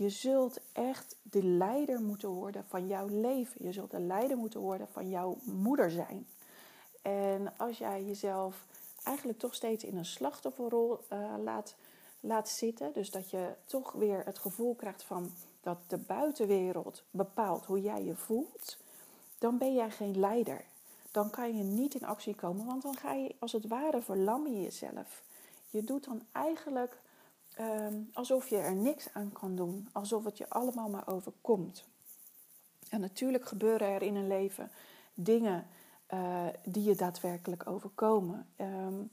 Je 0.00 0.08
zult 0.08 0.60
echt 0.72 1.16
de 1.22 1.44
leider 1.44 2.00
moeten 2.00 2.28
worden 2.28 2.64
van 2.68 2.86
jouw 2.86 3.06
leven. 3.06 3.64
Je 3.64 3.72
zult 3.72 3.90
de 3.90 4.00
leider 4.00 4.36
moeten 4.36 4.60
worden 4.60 4.88
van 4.88 5.08
jouw 5.08 5.38
moeder 5.42 5.90
zijn. 5.90 6.26
En 7.02 7.52
als 7.56 7.78
jij 7.78 8.04
jezelf 8.04 8.66
eigenlijk 9.02 9.38
toch 9.38 9.54
steeds 9.54 9.84
in 9.84 9.96
een 9.96 10.04
slachtofferrol 10.04 10.98
uh, 11.12 11.34
laat, 11.42 11.74
laat 12.20 12.48
zitten. 12.48 12.92
Dus 12.92 13.10
dat 13.10 13.30
je 13.30 13.54
toch 13.64 13.92
weer 13.92 14.24
het 14.24 14.38
gevoel 14.38 14.74
krijgt 14.74 15.02
van 15.02 15.32
dat 15.60 15.78
de 15.86 15.98
buitenwereld 15.98 17.02
bepaalt 17.10 17.64
hoe 17.64 17.80
jij 17.80 18.04
je 18.04 18.14
voelt. 18.14 18.76
Dan 19.38 19.58
ben 19.58 19.74
jij 19.74 19.90
geen 19.90 20.18
leider. 20.18 20.64
Dan 21.10 21.30
kan 21.30 21.56
je 21.56 21.62
niet 21.62 21.94
in 21.94 22.06
actie 22.06 22.34
komen, 22.34 22.66
want 22.66 22.82
dan 22.82 22.96
ga 22.96 23.12
je 23.12 23.34
als 23.38 23.52
het 23.52 23.66
ware 23.66 24.02
verlammen 24.02 24.62
jezelf. 24.62 25.22
Je 25.70 25.84
doet 25.84 26.04
dan 26.04 26.22
eigenlijk 26.32 27.00
um, 27.60 28.10
alsof 28.12 28.48
je 28.48 28.56
er 28.56 28.74
niks 28.74 29.08
aan 29.12 29.32
kan 29.32 29.56
doen, 29.56 29.88
alsof 29.92 30.24
het 30.24 30.38
je 30.38 30.48
allemaal 30.48 30.88
maar 30.88 31.08
overkomt. 31.08 31.84
En 32.88 33.00
natuurlijk 33.00 33.46
gebeuren 33.46 33.88
er 33.88 34.02
in 34.02 34.16
een 34.16 34.26
leven 34.26 34.70
dingen 35.14 35.66
uh, 36.14 36.46
die 36.64 36.82
je 36.82 36.94
daadwerkelijk 36.94 37.66
overkomen. 37.66 38.46
Um, 38.56 39.10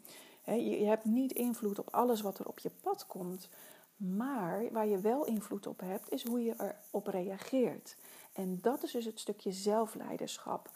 je, 0.56 0.86
hebt 0.86 1.06
niet 1.06 1.32
invloed 1.32 1.80
op 1.80 1.88
alles 1.92 2.22
wat 2.22 2.40
er 2.40 2.48
op 2.48 2.60
je 2.60 2.72
pad 2.82 3.06
komt. 3.08 3.50
Maar 3.96 4.72
waar 4.72 4.88
je 4.88 5.00
wel 5.00 5.26
invloed 5.26 5.68
op 5.68 5.80
hebt, 5.80 6.12
is 6.12 6.26
hoe 6.26 6.44
je 6.44 6.56
erop 6.92 7.08
reageert. 7.08 7.96
En 8.34 8.60
dat 8.62 8.84
is 8.84 8.92
dus 8.92 9.06
het 9.06 9.20
stukje 9.20 9.52
zelfleiderschap. 9.52 10.70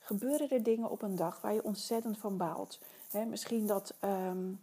Gebeuren 0.00 0.50
er 0.50 0.62
dingen 0.62 0.90
op 0.90 1.02
een 1.02 1.16
dag 1.16 1.40
waar 1.40 1.54
je 1.54 1.64
ontzettend 1.64 2.18
van 2.18 2.36
baalt? 2.36 2.80
Misschien 3.28 3.66
dat, 3.66 3.94
um, 4.04 4.60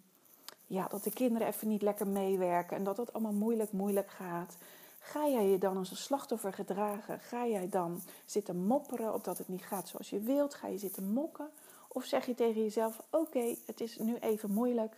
ja, 0.68 0.88
dat 0.88 1.04
de 1.04 1.12
kinderen 1.12 1.48
even 1.48 1.68
niet 1.68 1.82
lekker 1.82 2.08
meewerken 2.08 2.78
en 2.78 2.84
dat 2.84 2.98
het 2.98 3.14
allemaal 3.14 3.34
moeilijk, 3.34 3.72
moeilijk 3.72 4.10
gaat. 4.10 4.58
Ga 5.00 5.28
jij 5.28 5.48
je 5.48 5.58
dan 5.58 5.78
als 5.78 5.92
een 5.92 5.98
slachtoffer 5.98 6.54
gedragen? 6.54 7.20
Ga 7.20 7.48
jij 7.48 7.70
dan 7.70 8.02
zitten 8.26 8.58
mopperen 8.58 9.14
op 9.14 9.24
dat 9.24 9.38
het 9.38 9.48
niet 9.48 9.66
gaat 9.66 9.88
zoals 9.88 10.10
je 10.10 10.20
wilt? 10.20 10.54
Ga 10.54 10.68
je 10.68 10.78
zitten 10.78 11.04
mokken? 11.04 11.50
Of 11.96 12.06
zeg 12.06 12.26
je 12.26 12.34
tegen 12.34 12.62
jezelf: 12.62 13.02
Oké, 13.10 13.56
het 13.66 13.82
is 13.82 13.98
nu 13.98 14.18
even 14.18 14.52
moeilijk, 14.52 14.98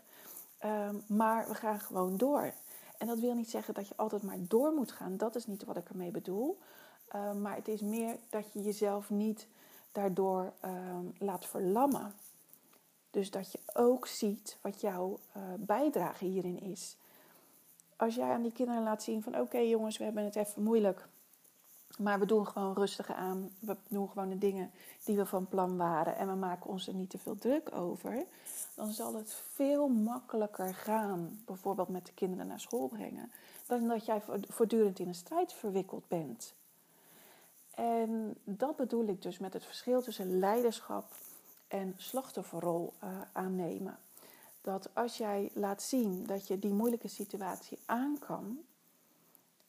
um, 0.65 1.03
maar 1.07 1.47
we 1.47 1.55
gaan 1.55 1.79
gewoon 1.79 2.17
door. 2.17 2.53
En 2.97 3.07
dat 3.07 3.19
wil 3.19 3.33
niet 3.33 3.49
zeggen 3.49 3.73
dat 3.73 3.87
je 3.87 3.93
altijd 3.95 4.23
maar 4.23 4.37
door 4.39 4.71
moet 4.71 4.91
gaan. 4.91 5.17
Dat 5.17 5.35
is 5.35 5.45
niet 5.45 5.63
wat 5.63 5.77
ik 5.77 5.89
ermee 5.89 6.11
bedoel. 6.11 6.57
Uh, 7.15 7.33
maar 7.33 7.55
het 7.55 7.67
is 7.67 7.81
meer 7.81 8.17
dat 8.29 8.53
je 8.53 8.61
jezelf 8.61 9.09
niet 9.09 9.47
daardoor 9.91 10.53
uh, 10.65 10.71
laat 11.17 11.45
verlammen. 11.45 12.13
Dus 13.11 13.31
dat 13.31 13.51
je 13.51 13.59
ook 13.73 14.07
ziet 14.07 14.57
wat 14.61 14.81
jouw 14.81 15.19
uh, 15.37 15.43
bijdrage 15.57 16.25
hierin 16.25 16.61
is. 16.61 16.95
als 17.95 18.15
jij 18.15 18.29
aan 18.29 18.41
die 18.41 18.51
kinderen 18.51 18.83
laat 18.83 19.03
zien 19.03 19.23
van 19.23 19.39
oké 19.39 19.57
jongens, 19.57 19.97
we 19.97 20.03
hebben 20.03 20.23
het 20.23 20.35
even 20.35 20.63
moeilijk. 20.63 21.07
Maar 21.97 22.19
we 22.19 22.25
doen 22.25 22.47
gewoon 22.47 22.73
rustig 22.73 23.11
aan. 23.11 23.49
We 23.59 23.75
doen 23.87 24.09
gewoon 24.09 24.29
de 24.29 24.37
dingen 24.37 24.71
die 25.03 25.15
we 25.15 25.25
van 25.25 25.47
plan 25.47 25.77
waren. 25.77 26.15
En 26.15 26.27
we 26.27 26.35
maken 26.35 26.69
ons 26.69 26.87
er 26.87 26.93
niet 26.93 27.09
te 27.09 27.17
veel 27.17 27.37
druk 27.37 27.75
over. 27.75 28.25
Dan 28.75 28.91
zal 28.91 29.15
het 29.15 29.33
veel 29.33 29.87
makkelijker 29.87 30.75
gaan. 30.75 31.41
Bijvoorbeeld 31.45 31.89
met 31.89 32.05
de 32.05 32.13
kinderen 32.13 32.47
naar 32.47 32.59
school 32.59 32.87
brengen. 32.87 33.31
Dan 33.67 33.87
dat 33.87 34.05
jij 34.05 34.21
voortdurend 34.47 34.99
in 34.99 35.07
een 35.07 35.15
strijd 35.15 35.53
verwikkeld 35.53 36.07
bent. 36.07 36.53
En 37.75 38.35
dat 38.43 38.75
bedoel 38.75 39.07
ik 39.07 39.21
dus 39.21 39.37
met 39.37 39.53
het 39.53 39.65
verschil 39.65 40.01
tussen 40.01 40.39
leiderschap 40.39 41.11
en 41.67 41.93
slachtofferrol 41.97 42.93
uh, 43.03 43.09
aannemen. 43.31 43.99
Dat 44.61 44.89
als 44.93 45.17
jij 45.17 45.51
laat 45.53 45.81
zien 45.81 46.25
dat 46.25 46.47
je 46.47 46.59
die 46.59 46.73
moeilijke 46.73 47.07
situatie 47.07 47.79
aan 47.85 48.17
kan, 48.19 48.59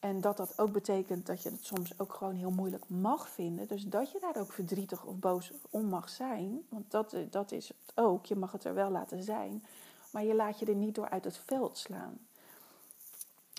en 0.01 0.21
dat 0.21 0.37
dat 0.37 0.59
ook 0.59 0.73
betekent 0.73 1.27
dat 1.27 1.43
je 1.43 1.51
het 1.51 1.65
soms 1.65 1.99
ook 1.99 2.13
gewoon 2.13 2.35
heel 2.35 2.51
moeilijk 2.51 2.89
mag 2.89 3.29
vinden. 3.29 3.69
Dus 3.69 3.85
dat 3.85 4.13
je 4.13 4.21
daar 4.21 4.37
ook 4.37 4.53
verdrietig 4.53 5.05
of 5.05 5.15
boos 5.15 5.53
om 5.71 5.85
mag 5.85 6.09
zijn. 6.09 6.67
Want 6.69 6.91
dat, 6.91 7.17
dat 7.31 7.53
is 7.53 7.69
het 7.69 7.93
ook. 7.95 8.27
Je 8.27 8.37
mag 8.37 8.53
het 8.53 8.65
er 8.65 8.75
wel 8.75 8.91
laten 8.91 9.23
zijn. 9.23 9.65
Maar 10.11 10.25
je 10.25 10.35
laat 10.35 10.59
je 10.59 10.67
er 10.67 10.75
niet 10.75 10.95
door 10.95 11.09
uit 11.09 11.25
het 11.25 11.41
veld 11.47 11.79
slaan. 11.79 12.19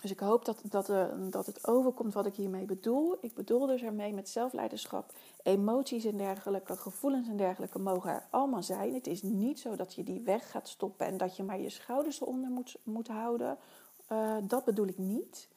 Dus 0.00 0.10
ik 0.10 0.20
hoop 0.20 0.44
dat, 0.44 0.60
dat, 0.62 0.88
uh, 0.88 1.06
dat 1.30 1.46
het 1.46 1.66
overkomt 1.66 2.14
wat 2.14 2.26
ik 2.26 2.34
hiermee 2.34 2.64
bedoel. 2.64 3.18
Ik 3.20 3.34
bedoel 3.34 3.66
dus 3.66 3.82
ermee 3.82 4.14
met 4.14 4.28
zelfleiderschap. 4.28 5.12
Emoties 5.42 6.04
en 6.04 6.16
dergelijke, 6.16 6.76
gevoelens 6.76 7.28
en 7.28 7.36
dergelijke 7.36 7.78
mogen 7.78 8.10
er 8.10 8.24
allemaal 8.30 8.62
zijn. 8.62 8.94
Het 8.94 9.06
is 9.06 9.22
niet 9.22 9.60
zo 9.60 9.76
dat 9.76 9.94
je 9.94 10.04
die 10.04 10.20
weg 10.20 10.50
gaat 10.50 10.68
stoppen 10.68 11.06
en 11.06 11.16
dat 11.16 11.36
je 11.36 11.42
maar 11.42 11.60
je 11.60 11.70
schouders 11.70 12.20
eronder 12.20 12.50
moet, 12.82 13.08
houden. 13.08 13.58
Uh, 14.12 14.36
dat 14.42 14.64
bedoel 14.64 14.86
ik 14.86 14.98
niet. 14.98 15.48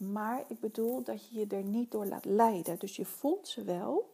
Maar 0.00 0.44
ik 0.48 0.60
bedoel 0.60 1.02
dat 1.02 1.28
je 1.28 1.38
je 1.38 1.46
er 1.56 1.62
niet 1.62 1.90
door 1.90 2.06
laat 2.06 2.24
leiden. 2.24 2.78
Dus 2.78 2.96
je 2.96 3.04
voelt 3.04 3.48
ze 3.48 3.64
wel, 3.64 4.10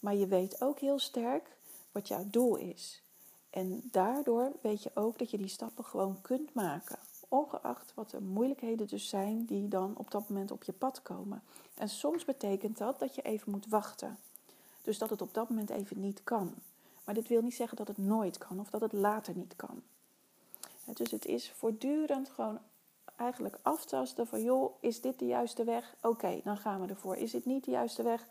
maar 0.00 0.14
je 0.14 0.26
weet 0.26 0.62
ook 0.62 0.78
heel 0.78 0.98
sterk 0.98 1.56
wat 1.92 2.08
jouw 2.08 2.24
doel 2.26 2.56
is. 2.56 3.02
En 3.50 3.80
daardoor 3.90 4.52
weet 4.60 4.82
je 4.82 4.90
ook 4.94 5.18
dat 5.18 5.30
je 5.30 5.38
die 5.38 5.48
stappen 5.48 5.84
gewoon 5.84 6.20
kunt 6.20 6.54
maken. 6.54 6.98
Ongeacht 7.28 7.92
wat 7.94 8.10
de 8.10 8.20
moeilijkheden 8.20 8.86
dus 8.86 9.08
zijn 9.08 9.44
die 9.44 9.68
dan 9.68 9.94
op 9.96 10.10
dat 10.10 10.28
moment 10.28 10.50
op 10.50 10.62
je 10.62 10.72
pad 10.72 11.02
komen. 11.02 11.42
En 11.74 11.88
soms 11.88 12.24
betekent 12.24 12.78
dat 12.78 12.98
dat 12.98 13.14
je 13.14 13.22
even 13.22 13.50
moet 13.50 13.66
wachten. 13.66 14.18
Dus 14.82 14.98
dat 14.98 15.10
het 15.10 15.22
op 15.22 15.34
dat 15.34 15.48
moment 15.48 15.70
even 15.70 16.00
niet 16.00 16.20
kan. 16.24 16.54
Maar 17.04 17.14
dit 17.14 17.28
wil 17.28 17.42
niet 17.42 17.54
zeggen 17.54 17.76
dat 17.76 17.88
het 17.88 17.98
nooit 17.98 18.38
kan 18.38 18.60
of 18.60 18.70
dat 18.70 18.80
het 18.80 18.92
later 18.92 19.34
niet 19.36 19.56
kan. 19.56 19.82
Dus 20.84 21.10
het 21.10 21.26
is 21.26 21.52
voortdurend 21.56 22.28
gewoon 22.28 22.58
eigenlijk 23.18 23.58
aftasten 23.62 24.26
van 24.26 24.42
joh, 24.42 24.72
is 24.80 25.00
dit 25.00 25.18
de 25.18 25.26
juiste 25.26 25.64
weg? 25.64 25.94
Oké, 26.02 26.40
dan 26.44 26.56
gaan 26.56 26.80
we 26.80 26.88
ervoor. 26.88 27.16
Is 27.16 27.30
dit 27.30 27.46
niet 27.46 27.64
de 27.64 27.70
juiste 27.70 28.02
weg? 28.02 28.26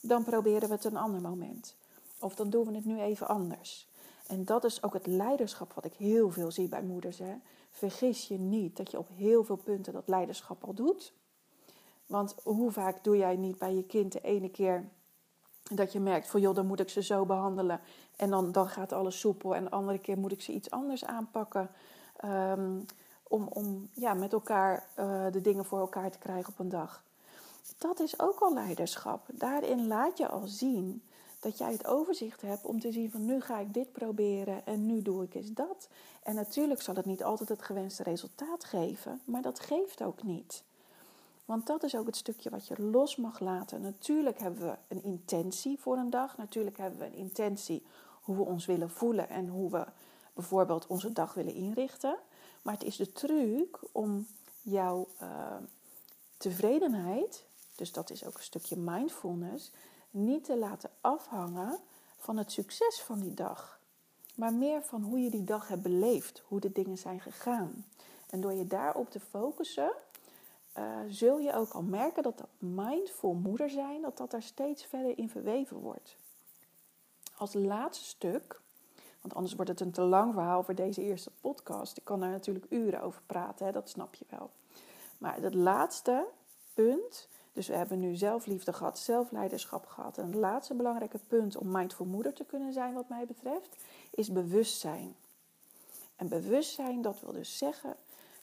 Dan 0.00 0.24
proberen 0.24 0.68
we 0.68 0.74
het 0.74 0.84
een 0.84 0.96
ander 0.96 1.20
moment. 1.20 1.76
Of 2.20 2.34
dan 2.34 2.50
doen 2.50 2.66
we 2.66 2.74
het 2.74 2.84
nu 2.84 3.00
even 3.00 3.28
anders. 3.28 3.88
En 4.26 4.44
dat 4.44 4.64
is 4.64 4.82
ook 4.82 4.92
het 4.92 5.06
leiderschap 5.06 5.72
wat 5.72 5.84
ik 5.84 5.92
heel 5.92 6.30
veel 6.30 6.50
zie 6.50 6.68
bij 6.68 6.82
moeders. 6.82 7.18
Hè. 7.18 7.34
Vergis 7.70 8.28
je 8.28 8.38
niet 8.38 8.76
dat 8.76 8.90
je 8.90 8.98
op 8.98 9.08
heel 9.08 9.44
veel 9.44 9.56
punten 9.56 9.92
dat 9.92 10.08
leiderschap 10.08 10.64
al 10.64 10.74
doet. 10.74 11.12
Want 12.06 12.34
hoe 12.42 12.70
vaak 12.70 13.04
doe 13.04 13.16
jij 13.16 13.36
niet 13.36 13.58
bij 13.58 13.74
je 13.74 13.84
kind 13.84 14.12
de 14.12 14.20
ene 14.20 14.50
keer 14.50 14.88
dat 15.70 15.92
je 15.92 16.00
merkt 16.00 16.28
van 16.28 16.40
joh, 16.40 16.54
dan 16.54 16.66
moet 16.66 16.80
ik 16.80 16.88
ze 16.88 17.02
zo 17.02 17.26
behandelen. 17.26 17.80
En 18.16 18.30
dan, 18.30 18.52
dan 18.52 18.68
gaat 18.68 18.92
alles 18.92 19.20
soepel. 19.20 19.54
En 19.54 19.64
de 19.64 19.70
andere 19.70 19.98
keer 19.98 20.18
moet 20.18 20.32
ik 20.32 20.40
ze 20.40 20.52
iets 20.52 20.70
anders 20.70 21.04
aanpakken. 21.04 21.70
Um, 22.24 22.86
om, 23.32 23.48
om 23.48 23.88
ja, 23.92 24.14
met 24.14 24.32
elkaar 24.32 24.86
uh, 24.98 25.26
de 25.30 25.40
dingen 25.40 25.64
voor 25.64 25.78
elkaar 25.78 26.10
te 26.10 26.18
krijgen 26.18 26.52
op 26.52 26.58
een 26.58 26.68
dag. 26.68 27.02
Dat 27.78 28.00
is 28.00 28.20
ook 28.20 28.38
al 28.38 28.54
leiderschap. 28.54 29.26
Daarin 29.32 29.86
laat 29.86 30.18
je 30.18 30.28
al 30.28 30.46
zien 30.46 31.02
dat 31.40 31.58
jij 31.58 31.72
het 31.72 31.86
overzicht 31.86 32.42
hebt 32.42 32.64
om 32.64 32.80
te 32.80 32.92
zien 32.92 33.10
van 33.10 33.24
nu 33.24 33.40
ga 33.40 33.58
ik 33.58 33.74
dit 33.74 33.92
proberen 33.92 34.66
en 34.66 34.86
nu 34.86 35.02
doe 35.02 35.24
ik 35.24 35.34
eens 35.34 35.52
dat. 35.52 35.88
En 36.22 36.34
natuurlijk 36.34 36.82
zal 36.82 36.94
het 36.94 37.04
niet 37.04 37.22
altijd 37.22 37.48
het 37.48 37.62
gewenste 37.62 38.02
resultaat 38.02 38.64
geven, 38.64 39.20
maar 39.24 39.42
dat 39.42 39.60
geeft 39.60 40.02
ook 40.02 40.22
niet. 40.22 40.62
Want 41.44 41.66
dat 41.66 41.82
is 41.82 41.96
ook 41.96 42.06
het 42.06 42.16
stukje 42.16 42.50
wat 42.50 42.66
je 42.66 42.82
los 42.82 43.16
mag 43.16 43.40
laten. 43.40 43.80
Natuurlijk 43.80 44.38
hebben 44.38 44.62
we 44.62 44.76
een 44.88 45.02
intentie 45.02 45.78
voor 45.78 45.96
een 45.96 46.10
dag. 46.10 46.36
Natuurlijk 46.36 46.78
hebben 46.78 46.98
we 46.98 47.06
een 47.06 47.14
intentie 47.14 47.82
hoe 48.22 48.36
we 48.36 48.42
ons 48.42 48.66
willen 48.66 48.90
voelen 48.90 49.28
en 49.28 49.48
hoe 49.48 49.70
we 49.70 49.86
bijvoorbeeld 50.34 50.86
onze 50.86 51.12
dag 51.12 51.34
willen 51.34 51.54
inrichten. 51.54 52.16
Maar 52.62 52.74
het 52.74 52.84
is 52.84 52.96
de 52.96 53.12
truc 53.12 53.78
om 53.92 54.26
jouw 54.62 55.08
uh, 55.22 55.56
tevredenheid, 56.36 57.44
dus 57.74 57.92
dat 57.92 58.10
is 58.10 58.24
ook 58.24 58.36
een 58.36 58.42
stukje 58.42 58.76
mindfulness, 58.76 59.70
niet 60.10 60.44
te 60.44 60.58
laten 60.58 60.90
afhangen 61.00 61.78
van 62.18 62.36
het 62.36 62.52
succes 62.52 63.00
van 63.00 63.20
die 63.20 63.34
dag. 63.34 63.80
Maar 64.34 64.54
meer 64.54 64.82
van 64.82 65.02
hoe 65.02 65.18
je 65.18 65.30
die 65.30 65.44
dag 65.44 65.68
hebt 65.68 65.82
beleefd, 65.82 66.42
hoe 66.46 66.60
de 66.60 66.72
dingen 66.72 66.98
zijn 66.98 67.20
gegaan. 67.20 67.86
En 68.30 68.40
door 68.40 68.52
je 68.52 68.66
daarop 68.66 69.10
te 69.10 69.20
focussen, 69.20 69.92
uh, 70.78 70.98
zul 71.08 71.38
je 71.38 71.54
ook 71.54 71.70
al 71.70 71.82
merken 71.82 72.22
dat 72.22 72.38
dat 72.38 72.48
mindful 72.58 73.34
moeder 73.34 73.70
zijn, 73.70 74.02
dat 74.02 74.16
dat 74.16 74.30
daar 74.30 74.42
steeds 74.42 74.84
verder 74.84 75.18
in 75.18 75.28
verweven 75.28 75.76
wordt. 75.76 76.16
Als 77.36 77.54
laatste 77.54 78.04
stuk 78.04 78.61
want 79.22 79.34
anders 79.34 79.54
wordt 79.54 79.70
het 79.70 79.80
een 79.80 79.90
te 79.90 80.02
lang 80.02 80.32
verhaal 80.32 80.62
voor 80.62 80.74
deze 80.74 81.02
eerste 81.02 81.30
podcast. 81.40 81.96
Ik 81.96 82.04
kan 82.04 82.20
daar 82.20 82.30
natuurlijk 82.30 82.66
uren 82.68 83.02
over 83.02 83.22
praten, 83.26 83.66
hè, 83.66 83.72
dat 83.72 83.88
snap 83.88 84.14
je 84.14 84.24
wel. 84.28 84.50
Maar 85.18 85.40
het 85.40 85.54
laatste 85.54 86.26
punt, 86.74 87.28
dus 87.52 87.68
we 87.68 87.74
hebben 87.74 88.00
nu 88.00 88.14
zelfliefde 88.14 88.72
gehad, 88.72 88.98
zelfleiderschap 88.98 89.86
gehad. 89.86 90.18
En 90.18 90.26
het 90.26 90.34
laatste 90.34 90.74
belangrijke 90.74 91.18
punt 91.28 91.56
om 91.56 91.70
mindful 91.70 92.06
moeder 92.06 92.32
te 92.32 92.44
kunnen 92.44 92.72
zijn, 92.72 92.94
wat 92.94 93.08
mij 93.08 93.26
betreft, 93.26 93.76
is 94.10 94.32
bewustzijn. 94.32 95.14
En 96.16 96.28
bewustzijn, 96.28 97.02
dat 97.02 97.20
wil 97.20 97.32
dus 97.32 97.58
zeggen 97.58 97.96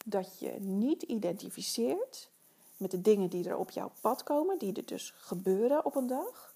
dat 0.05 0.39
je 0.39 0.51
niet 0.59 1.03
identificeert 1.03 2.29
met 2.77 2.91
de 2.91 3.01
dingen 3.01 3.29
die 3.29 3.49
er 3.49 3.57
op 3.57 3.71
jouw 3.71 3.91
pad 4.01 4.23
komen, 4.23 4.57
die 4.57 4.73
er 4.73 4.85
dus 4.85 5.13
gebeuren 5.17 5.85
op 5.85 5.95
een 5.95 6.07
dag. 6.07 6.48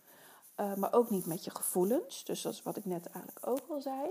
Eh, 0.55 0.73
maar 0.73 0.93
ook 0.93 1.09
niet 1.09 1.25
met 1.25 1.43
je 1.43 1.51
gevoelens. 1.51 2.23
Dus 2.23 2.41
dat 2.41 2.53
is 2.53 2.63
wat 2.63 2.77
ik 2.77 2.85
net 2.85 3.05
eigenlijk 3.05 3.47
ook 3.47 3.61
al 3.69 3.81
zei. 3.81 4.09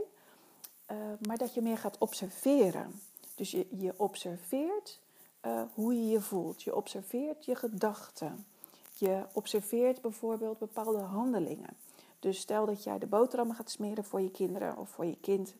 Uh, 0.91 0.97
maar 1.27 1.39
dat 1.39 1.55
je 1.55 1.63
meer 1.63 1.79
gaat 1.79 1.99
observeren. 1.99 3.01
Dus 3.35 3.51
je, 3.51 3.67
je 3.71 3.95
observeert 3.97 5.01
uh, 5.43 5.63
hoe 5.75 5.95
je 5.95 6.09
je 6.09 6.21
voelt. 6.21 6.63
Je 6.63 6.77
observeert 6.77 7.45
je 7.45 7.55
gedachten. 7.55 8.47
Je 8.95 9.25
observeert 9.33 10.01
bijvoorbeeld 10.01 10.59
bepaalde 10.59 10.99
handelingen. 10.99 11.77
Dus 12.19 12.39
stel 12.39 12.67
dat 12.67 12.83
jij 12.83 12.99
de 12.99 13.07
boterhammen 13.07 13.57
gaat 13.57 13.71
smeren 13.71 14.05
voor 14.05 14.21
je 14.21 14.31
kinderen 14.31 14.77
of 14.77 14.89
voor 14.91 15.05
je 15.05 15.17
kind. 15.21 15.55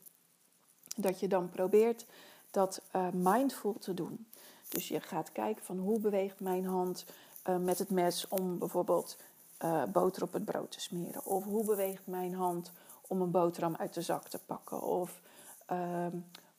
Dat 0.97 1.21
je 1.21 1.29
dan 1.29 1.51
probeert 1.51 2.07
dat 2.51 2.83
mindful 3.13 3.77
te 3.79 3.95
doen. 3.95 4.27
Dus 4.69 4.89
je 4.89 5.01
gaat 5.01 5.33
kijken 5.33 5.65
van 5.65 5.79
hoe 5.79 6.01
beweegt 6.01 6.41
mijn 6.41 6.65
hand 6.65 7.05
met 7.61 7.79
het 7.79 7.91
mes 7.91 8.29
om 8.29 8.59
bijvoorbeeld 8.59 9.17
uh, 9.65 9.83
boter 9.85 10.23
op 10.23 10.33
het 10.33 10.45
brood 10.45 10.71
te 10.71 10.81
smeren? 10.81 11.25
Of 11.25 11.45
hoe 11.45 11.65
beweegt 11.65 12.07
mijn 12.07 12.35
hand 12.35 12.73
om 13.09 13.21
een 13.21 13.31
boterham 13.31 13.77
uit 13.77 13.95
de 13.95 14.03
zak 14.03 14.29
te 14.29 14.39
pakken? 14.47 14.83
Of 14.83 15.21
uh, 15.73 16.07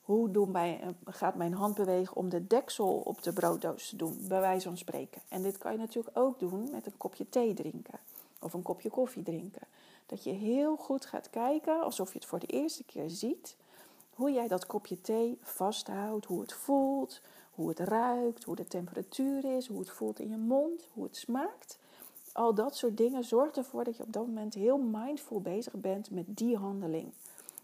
hoe 0.02 0.30
doen 0.30 0.52
wij, 0.52 0.80
eh, 0.80 0.88
gaat 1.04 1.34
mijn 1.34 1.54
hand 1.54 1.74
bewegen 1.74 2.16
om 2.16 2.28
de 2.28 2.46
deksel 2.46 2.96
op 2.96 3.22
de 3.22 3.32
brooddoos 3.32 3.88
te 3.88 3.96
doen? 3.96 4.24
Bij 4.28 4.40
wijze 4.40 4.68
van 4.68 4.76
spreken. 4.76 5.22
En 5.28 5.42
dit 5.42 5.58
kan 5.58 5.72
je 5.72 5.78
natuurlijk 5.78 6.18
ook 6.18 6.38
doen 6.38 6.70
met 6.70 6.86
een 6.86 6.96
kopje 6.96 7.28
thee 7.28 7.54
drinken. 7.54 7.98
Of 8.38 8.52
een 8.52 8.62
kopje 8.62 8.90
koffie 8.90 9.22
drinken. 9.22 9.62
Dat 10.06 10.24
je 10.24 10.30
heel 10.30 10.76
goed 10.76 11.06
gaat 11.06 11.30
kijken, 11.30 11.82
alsof 11.82 12.12
je 12.12 12.18
het 12.18 12.28
voor 12.28 12.38
de 12.38 12.46
eerste 12.46 12.84
keer 12.84 13.10
ziet. 13.10 13.56
Hoe 14.14 14.32
jij 14.32 14.48
dat 14.48 14.66
kopje 14.66 15.00
thee 15.00 15.38
vasthoudt, 15.42 16.26
hoe 16.26 16.40
het 16.40 16.52
voelt, 16.52 17.20
hoe 17.54 17.68
het 17.68 17.78
ruikt, 17.78 18.44
hoe 18.44 18.56
de 18.56 18.66
temperatuur 18.66 19.56
is, 19.56 19.66
hoe 19.66 19.78
het 19.78 19.90
voelt 19.90 20.20
in 20.20 20.28
je 20.28 20.36
mond, 20.36 20.88
hoe 20.92 21.04
het 21.04 21.16
smaakt 21.16 21.78
al 22.34 22.54
dat 22.54 22.76
soort 22.76 22.96
dingen 22.96 23.24
zorgt 23.24 23.56
ervoor 23.56 23.84
dat 23.84 23.96
je 23.96 24.02
op 24.02 24.12
dat 24.12 24.26
moment 24.26 24.54
heel 24.54 24.78
mindful 24.78 25.40
bezig 25.40 25.72
bent 25.72 26.10
met 26.10 26.24
die 26.28 26.56
handeling. 26.56 27.12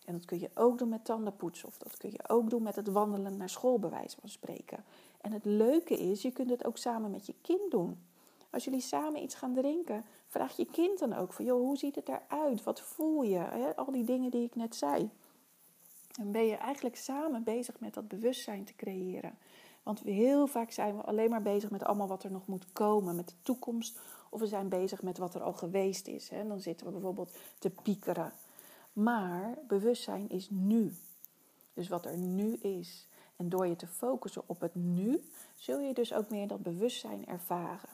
En 0.04 0.12
dat 0.12 0.24
kun 0.24 0.40
je 0.40 0.50
ook 0.54 0.78
doen 0.78 0.88
met 0.88 1.04
tandenpoetsen 1.04 1.68
of 1.68 1.78
dat 1.78 1.96
kun 1.96 2.10
je 2.10 2.28
ook 2.28 2.50
doen 2.50 2.62
met 2.62 2.76
het 2.76 2.88
wandelen 2.88 3.36
naar 3.36 3.48
school, 3.48 3.78
bij 3.78 3.90
wijze 3.90 4.16
van 4.20 4.28
spreken. 4.28 4.84
En 5.20 5.32
het 5.32 5.44
leuke 5.44 5.94
is, 5.98 6.22
je 6.22 6.30
kunt 6.30 6.50
het 6.50 6.64
ook 6.64 6.76
samen 6.76 7.10
met 7.10 7.26
je 7.26 7.34
kind 7.42 7.70
doen. 7.70 7.98
Als 8.50 8.64
jullie 8.64 8.80
samen 8.80 9.22
iets 9.22 9.34
gaan 9.34 9.54
drinken, 9.54 10.04
vraag 10.26 10.56
je 10.56 10.66
kind 10.66 10.98
dan 10.98 11.12
ook 11.12 11.32
van, 11.32 11.44
joh, 11.44 11.60
hoe 11.60 11.76
ziet 11.76 11.94
het 11.94 12.08
eruit? 12.08 12.62
Wat 12.62 12.80
voel 12.80 13.22
je? 13.22 13.74
Al 13.76 13.92
die 13.92 14.04
dingen 14.04 14.30
die 14.30 14.44
ik 14.44 14.54
net 14.54 14.74
zei. 14.74 15.10
En 16.18 16.32
ben 16.32 16.46
je 16.46 16.56
eigenlijk 16.56 16.96
samen 16.96 17.42
bezig 17.42 17.80
met 17.80 17.94
dat 17.94 18.08
bewustzijn 18.08 18.64
te 18.64 18.76
creëren. 18.76 19.38
Want 19.82 20.00
heel 20.00 20.46
vaak 20.46 20.70
zijn 20.70 20.96
we 20.96 21.02
alleen 21.02 21.30
maar 21.30 21.42
bezig 21.42 21.70
met 21.70 21.84
allemaal 21.84 22.08
wat 22.08 22.22
er 22.22 22.30
nog 22.30 22.46
moet 22.46 22.72
komen, 22.72 23.16
met 23.16 23.28
de 23.28 23.34
toekomst 23.42 24.00
of 24.30 24.40
we 24.40 24.46
zijn 24.46 24.68
bezig 24.68 25.02
met 25.02 25.18
wat 25.18 25.34
er 25.34 25.42
al 25.42 25.52
geweest 25.52 26.06
is. 26.06 26.28
Hè. 26.28 26.46
Dan 26.46 26.60
zitten 26.60 26.86
we 26.86 26.92
bijvoorbeeld 26.92 27.36
te 27.58 27.70
piekeren. 27.70 28.32
Maar 28.92 29.58
bewustzijn 29.68 30.28
is 30.28 30.50
nu. 30.50 30.94
Dus 31.74 31.88
wat 31.88 32.06
er 32.06 32.16
nu 32.16 32.54
is. 32.54 33.08
En 33.36 33.48
door 33.48 33.66
je 33.66 33.76
te 33.76 33.86
focussen 33.86 34.42
op 34.46 34.60
het 34.60 34.74
nu, 34.74 35.24
zul 35.54 35.80
je 35.80 35.94
dus 35.94 36.12
ook 36.12 36.30
meer 36.30 36.48
dat 36.48 36.62
bewustzijn 36.62 37.26
ervaren. 37.26 37.88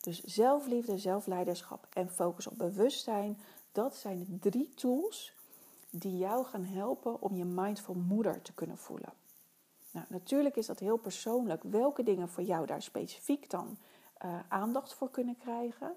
Dus 0.00 0.22
zelfliefde, 0.22 0.98
zelfleiderschap 0.98 1.86
en 1.92 2.10
focus 2.10 2.46
op 2.46 2.58
bewustzijn, 2.58 3.38
dat 3.72 3.96
zijn 3.96 4.26
de 4.28 4.50
drie 4.50 4.74
tools 4.74 5.32
die 5.90 6.18
jou 6.18 6.44
gaan 6.44 6.64
helpen 6.64 7.22
om 7.22 7.36
je 7.36 7.44
mindful 7.44 7.94
moeder 7.94 8.42
te 8.42 8.52
kunnen 8.52 8.78
voelen. 8.78 9.12
Nou, 9.90 10.06
natuurlijk 10.08 10.56
is 10.56 10.66
dat 10.66 10.78
heel 10.78 10.96
persoonlijk 10.96 11.62
welke 11.62 12.02
dingen 12.02 12.28
voor 12.28 12.42
jou 12.42 12.66
daar 12.66 12.82
specifiek 12.82 13.50
dan 13.50 13.78
uh, 14.24 14.38
aandacht 14.48 14.94
voor 14.94 15.10
kunnen 15.10 15.36
krijgen. 15.36 15.92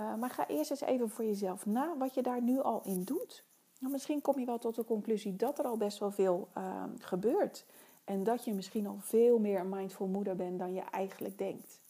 Uh, 0.00 0.14
maar 0.14 0.30
ga 0.30 0.48
eerst 0.48 0.70
eens 0.70 0.80
even 0.80 1.10
voor 1.10 1.24
jezelf 1.24 1.66
na 1.66 1.96
wat 1.96 2.14
je 2.14 2.22
daar 2.22 2.42
nu 2.42 2.60
al 2.60 2.82
in 2.84 3.04
doet. 3.04 3.44
Nou, 3.78 3.92
misschien 3.92 4.20
kom 4.20 4.38
je 4.38 4.46
wel 4.46 4.58
tot 4.58 4.74
de 4.74 4.84
conclusie 4.84 5.36
dat 5.36 5.58
er 5.58 5.64
al 5.64 5.76
best 5.76 5.98
wel 5.98 6.10
veel 6.10 6.48
uh, 6.58 6.82
gebeurt. 6.98 7.64
En 8.04 8.24
dat 8.24 8.44
je 8.44 8.52
misschien 8.52 8.86
al 8.86 8.96
veel 8.98 9.38
meer 9.38 9.60
een 9.60 9.68
mindful 9.68 10.06
moeder 10.06 10.36
bent 10.36 10.58
dan 10.58 10.74
je 10.74 10.80
eigenlijk 10.80 11.38
denkt. 11.38 11.80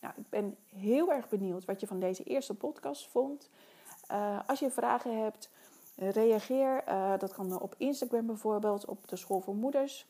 Nou, 0.00 0.14
ik 0.16 0.28
ben 0.28 0.56
heel 0.66 1.12
erg 1.12 1.28
benieuwd 1.28 1.64
wat 1.64 1.80
je 1.80 1.86
van 1.86 2.00
deze 2.00 2.22
eerste 2.22 2.54
podcast 2.54 3.08
vond. 3.08 3.50
Uh, 4.10 4.38
als 4.46 4.58
je 4.58 4.70
vragen 4.70 5.22
hebt, 5.22 5.50
reageer. 5.94 6.84
Dat 7.18 7.32
kan 7.32 7.60
op 7.60 7.74
Instagram 7.76 8.26
bijvoorbeeld, 8.26 8.84
op 8.84 9.08
de 9.08 9.16
School 9.16 9.40
voor 9.40 9.54
Moeders. 9.54 10.06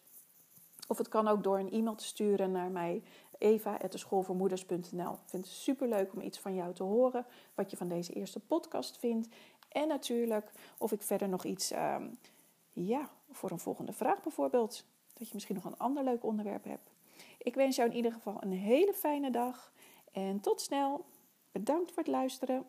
Of 0.89 0.99
het 0.99 1.09
kan 1.09 1.29
ook 1.29 1.43
door 1.43 1.59
een 1.59 1.73
e-mail 1.73 1.95
te 1.95 2.05
sturen 2.05 2.53
naar 2.53 2.71
mij, 2.71 3.03
eva.schoolvoormoeders.nl. 3.39 5.13
Ik 5.13 5.19
vind 5.27 5.45
het 5.45 5.55
super 5.55 5.89
leuk 5.89 6.13
om 6.13 6.21
iets 6.21 6.39
van 6.39 6.55
jou 6.55 6.75
te 6.75 6.83
horen, 6.83 7.27
wat 7.55 7.71
je 7.71 7.77
van 7.77 7.89
deze 7.89 8.13
eerste 8.13 8.41
podcast 8.41 8.99
vindt. 8.99 9.29
En 9.69 9.89
natuurlijk 9.89 10.51
of 10.79 10.93
ik 10.93 11.03
verder 11.03 11.29
nog 11.29 11.45
iets, 11.45 11.73
um, 11.73 12.19
ja, 12.73 13.11
voor 13.31 13.51
een 13.51 13.59
volgende 13.59 13.93
vraag 13.93 14.23
bijvoorbeeld. 14.23 14.85
Dat 15.13 15.29
je 15.29 15.35
misschien 15.35 15.55
nog 15.55 15.65
een 15.65 15.79
ander 15.79 16.05
leuk 16.05 16.25
onderwerp 16.25 16.65
hebt. 16.65 16.91
Ik 17.39 17.55
wens 17.55 17.77
jou 17.77 17.91
in 17.91 17.97
ieder 17.97 18.13
geval 18.13 18.37
een 18.41 18.53
hele 18.53 18.93
fijne 18.93 19.31
dag 19.31 19.73
en 20.13 20.41
tot 20.41 20.61
snel. 20.61 21.05
Bedankt 21.53 21.93
voor 21.93 22.03
het 22.03 22.13
luisteren. 22.13 22.65